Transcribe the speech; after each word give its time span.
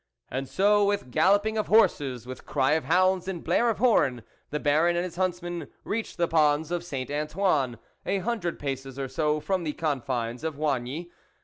And 0.31 0.49
so 0.49 0.83
with 0.83 1.11
galloping 1.11 1.59
of 1.59 1.67
horses, 1.67 2.25
with 2.25 2.43
cry 2.43 2.71
of 2.71 2.85
hounds 2.85 3.27
and 3.27 3.43
blare 3.43 3.69
of 3.69 3.77
horn, 3.77 4.23
the 4.49 4.59
Baron 4.59 4.95
and 4.95 5.03
his 5.05 5.15
huntsmen 5.15 5.67
reached 5.83 6.17
the 6.17 6.27
ponds 6.27 6.71
of 6.71 6.83
Saint 6.83 7.11
Antoine, 7.11 7.77
a 8.03 8.17
hundred 8.17 8.57
paces 8.57 8.97
or 8.97 9.07
so 9.07 9.39
from 9.39 9.63
the 9.63 9.73
Confines 9.73 10.43
of 10.43 10.55
Oigny. 10.59 11.11